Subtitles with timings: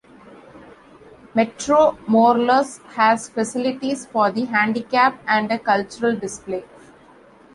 [1.35, 6.63] Metro Morelos has facilities for the handicapped, and a cultural display.